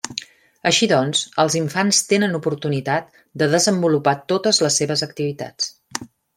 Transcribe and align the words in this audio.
Així 0.69 0.87
doncs, 0.91 1.21
els 1.43 1.57
infants 1.59 1.99
tenen 2.13 2.33
oportunitat 2.39 3.13
de 3.43 3.51
desenvolupar 3.55 4.17
totes 4.35 4.65
les 4.67 4.81
seves 4.83 5.07
activitats. 5.11 5.73